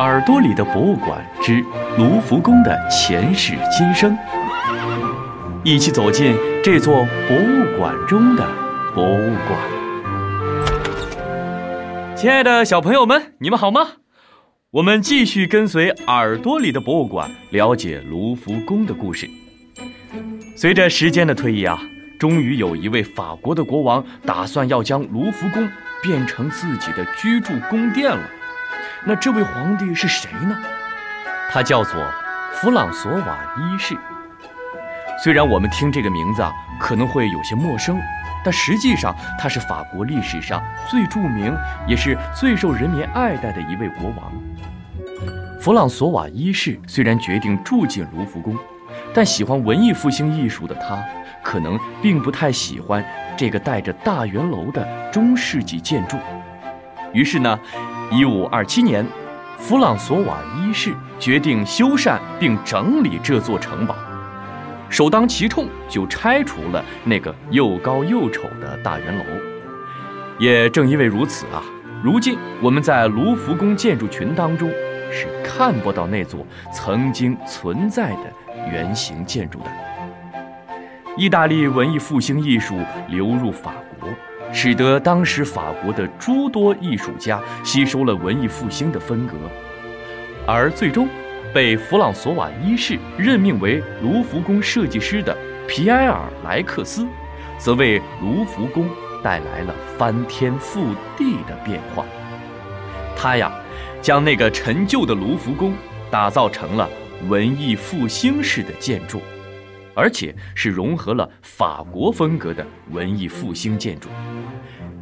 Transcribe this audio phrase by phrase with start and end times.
[0.00, 1.62] 耳朵里的博物馆之
[1.98, 4.16] 卢浮宫的前世今生，
[5.62, 6.34] 一起走进
[6.64, 8.42] 这座博物馆中的
[8.94, 9.60] 博物馆。
[12.16, 13.88] 亲爱的小朋友们，你们好吗？
[14.70, 19.28] 我们继续跟随耳朵里的博物馆，了解卢浮宫的故事。
[20.56, 21.78] 随着时间的推移啊，
[22.18, 25.68] 终于有一位法国的国王打算要将卢浮宫
[26.02, 28.22] 变成自己的居住宫殿了。
[29.06, 30.56] 那这位皇帝是谁呢？
[31.50, 31.94] 他叫做
[32.52, 33.96] 弗朗索瓦一世。
[35.24, 37.98] 虽然我们听这个名字啊可能会有些陌生，
[38.44, 44.32] 但实际上他是法国历史上最著名也是最受人民爱戴的一位国王。
[45.60, 48.56] 弗朗索瓦一世虽然决定住进卢浮宫，
[49.14, 51.02] 但喜欢文艺复兴艺术的他，
[51.42, 53.04] 可能并不太喜欢
[53.36, 56.18] 这个带着大圆楼的中世纪建筑。
[57.14, 57.58] 于是呢。
[58.12, 59.06] 一五二七年，
[59.56, 63.94] 弗朗索瓦一世决定修缮并整理这座城堡，
[64.88, 69.24] 首当其冲就拆除了那个又高又丑的大圆楼。
[70.40, 71.62] 也正因为如此啊，
[72.02, 74.68] 如今我们在卢浮宫建筑群当中
[75.12, 78.32] 是看不到那座曾经存在的
[78.72, 79.66] 圆形建筑的。
[81.16, 82.74] 意大利文艺复兴艺术
[83.06, 84.08] 流入法国。
[84.52, 89.34] 使得当时法国的诸多艺术家吸收了文艺复兴的风格，
[90.46, 91.08] 而最终
[91.54, 97.06] 被弗朗索瓦一世任命为卢浮宫设计师的皮埃尔·莱克斯，
[97.58, 98.88] 则为卢浮宫
[99.22, 102.04] 带来了翻天覆地的变化。
[103.16, 103.52] 他呀，
[104.02, 105.74] 将那个陈旧的卢浮宫
[106.10, 106.88] 打造成了
[107.28, 109.20] 文艺复兴式的建筑。
[109.94, 114.08] 而且是融合了法国风格的文艺复兴建筑，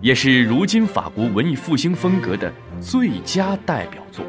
[0.00, 4.24] 也是如今法国文艺复兴风格的最佳代表作。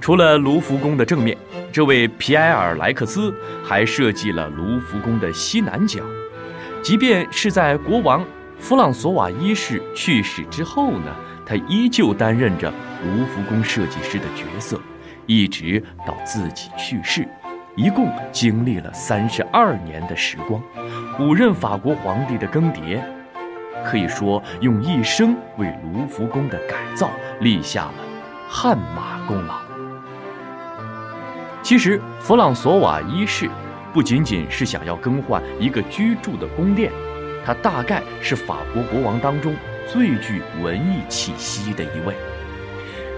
[0.00, 1.36] 除了卢浮宫的正面，
[1.72, 6.02] 这位皮埃尔·莱克斯还设计了卢浮宫的西南角。
[6.82, 8.22] 即便是在国王
[8.58, 12.70] 弗朗索瓦一世去世之后呢，他依旧担任着
[13.02, 14.78] 卢浮宫设计师的角色，
[15.26, 17.26] 一直到自己去世。
[17.76, 20.62] 一共经历了三十二年的时光，
[21.18, 23.00] 五任法国皇帝的更迭，
[23.84, 27.94] 可以说用一生为卢浮宫的改造立下了
[28.48, 29.56] 汗马功劳。
[31.64, 33.50] 其实，弗朗索瓦一世
[33.92, 36.92] 不仅仅是想要更换一个居住的宫殿，
[37.44, 39.52] 他大概是法国国王当中
[39.88, 42.14] 最具文艺气息的一位。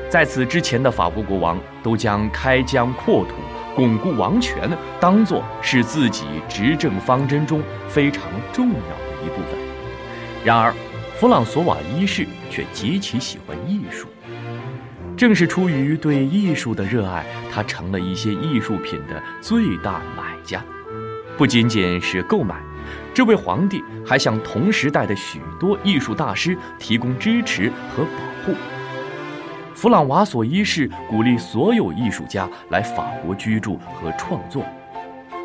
[0.08, 3.34] 在此之前的法国国王都将开疆扩土。
[3.76, 9.58] 巩固王权，当做是自己执政方针中非常重要的一部分。
[10.42, 10.72] 然而，
[11.16, 14.08] 弗朗索瓦一世却极其喜欢艺术。
[15.14, 20.64] 正是出于对艺术的热爱，他成了一些艺术品的最大买家。
[21.36, 22.56] 不仅仅是购买，
[23.12, 28.10] 这位皇帝还向同时代的许多艺术大师提供支持和保
[28.46, 28.54] 护。
[29.76, 34.64] 弗朗瓦索一世鼓励所有艺术家来法国居住和创作，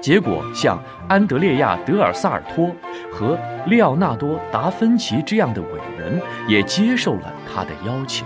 [0.02, 2.74] 结果像安德烈亚·德尔萨尔托
[3.12, 3.38] 和
[3.68, 5.68] 利奥纳多·达芬奇这样的伟
[6.00, 8.26] 人也接受了他的邀请。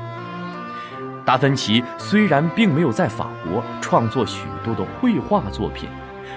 [1.25, 5.89] 达芬奇虽然并没有在法国创作许多的绘画作品，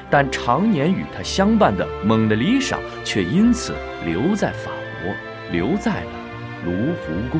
[0.08, 3.74] 但常年与他相伴的蒙娜丽莎却因此
[4.06, 4.70] 留在法
[5.02, 5.12] 国，
[5.52, 6.10] 留在了
[6.64, 7.38] 卢浮宫。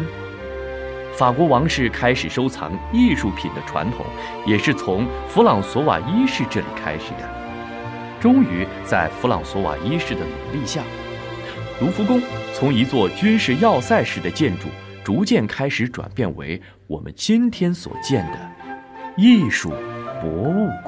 [1.19, 4.07] 法国王室开始收藏艺术品的传统，
[4.47, 7.29] 也是从弗朗索瓦一世这里开始的。
[8.21, 10.81] 终于，在弗朗索瓦一世的努力下，
[11.81, 12.23] 卢浮宫
[12.55, 14.69] 从一座军事要塞式的建筑，
[15.03, 18.39] 逐渐开始转变为我们今天所见的
[19.17, 19.71] 艺术
[20.21, 20.88] 博物馆。